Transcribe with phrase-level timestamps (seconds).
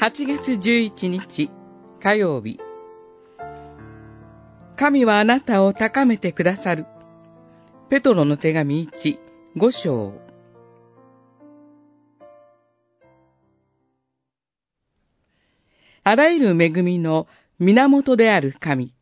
[0.00, 1.50] 8月11日
[2.00, 2.60] 火曜日
[4.76, 6.86] 神はあなたを高めてくださる。
[7.90, 9.18] ペトロの手紙1、
[9.56, 10.12] 5章。
[16.04, 17.26] あらゆる恵みの
[17.58, 18.94] 源である神、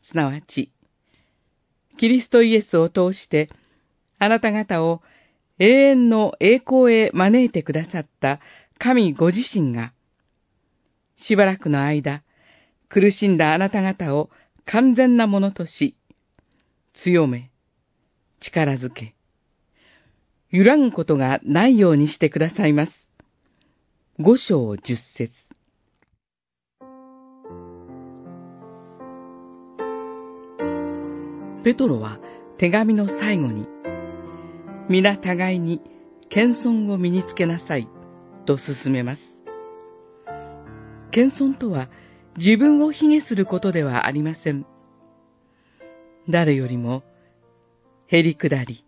[0.00, 0.70] すなわち、
[1.98, 3.48] キリストイエスを通して、
[4.20, 5.02] あなた方を
[5.58, 8.38] 永遠の栄光へ招いてくださった
[8.78, 9.92] 神ご自身が、
[11.20, 12.22] しばらくの間、
[12.88, 14.30] 苦しんだあなた方を
[14.64, 15.96] 完全なものとし、
[16.92, 17.50] 強め、
[18.40, 19.14] 力づけ、
[20.50, 23.12] 揺らぐことがないようにしてくださいます。
[24.18, 25.32] 五章十節
[31.62, 32.18] ペトロは
[32.58, 33.66] 手紙の最後に、
[34.88, 35.80] 皆互いに
[36.30, 37.88] 謙遜を身につけなさい
[38.46, 39.39] と進めます。
[41.10, 41.88] 謙遜とは
[42.36, 44.66] 自分を卑下することではありません。
[46.28, 47.02] 誰よりも、
[48.06, 48.84] へりくだり、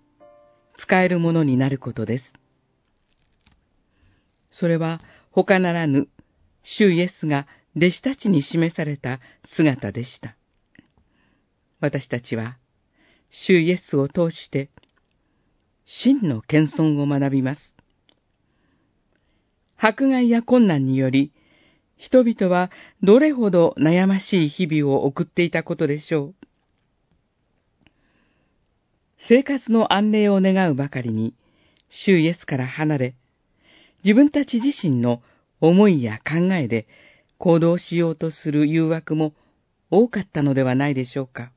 [0.77, 2.33] 使えるものになることです。
[4.51, 6.09] それは他ならぬ、
[6.63, 10.37] 主イエスが弟子たちに示された姿でした。
[11.81, 12.59] 私たちは、
[13.31, 14.71] 主イエスを通して、
[15.85, 17.75] 真の謙遜を学びます。
[19.77, 21.33] 迫害や困難により、
[22.03, 22.73] 人々は
[23.05, 26.35] どれほど悩ましい日々を送っていたことでしょう。
[29.19, 31.33] 生活の安寧を願うばかりに、
[31.91, 33.15] 主イエスから離れ、
[34.03, 35.23] 自分たち自身の
[35.61, 36.89] 思いや考えで
[37.39, 39.33] 行動しようとする誘惑も
[39.89, 41.53] 多かったのではないでしょうか。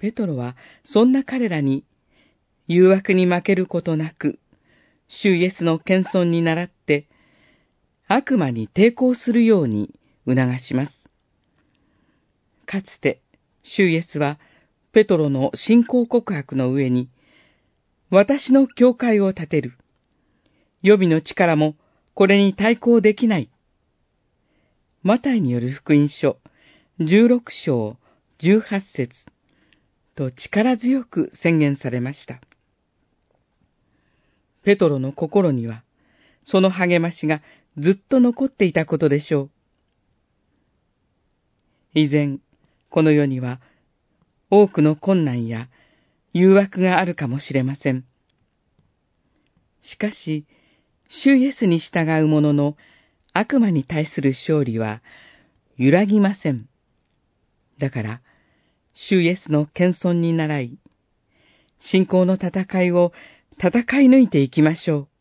[0.00, 0.54] ペトロは
[0.84, 1.86] そんな彼らに
[2.68, 4.38] 誘惑に負けることなく、
[5.08, 6.81] 主イエスの謙遜に倣って
[8.14, 9.94] 悪魔に抵抗するように
[10.26, 11.10] 促します。
[12.66, 13.22] かつて、
[13.62, 14.38] シュイエスは、
[14.92, 17.08] ペトロの信仰告白の上に、
[18.10, 19.72] 私の教会を建てる。
[20.82, 21.76] 予備の力も
[22.14, 23.48] これに対抗できない。
[25.02, 26.36] マタイによる福音書
[27.00, 27.96] 16章
[28.40, 29.26] 18節
[30.14, 32.40] と力強く宣言されました。
[34.64, 35.82] ペトロの心には、
[36.44, 37.40] その励ましが
[37.78, 39.50] ずっと残っていたことでしょう。
[41.94, 42.38] 以前、
[42.90, 43.60] この世には
[44.50, 45.68] 多くの困難や
[46.32, 48.04] 誘惑があるかもしれません。
[49.82, 50.46] しかし、
[51.08, 52.76] 主イエスに従う者の
[53.32, 55.02] 悪魔に対する勝利は
[55.76, 56.68] 揺らぎません。
[57.78, 58.20] だから、
[58.94, 60.78] 主イエスの謙遜に倣い、
[61.78, 63.12] 信仰の戦いを
[63.58, 65.11] 戦い抜いていきましょう。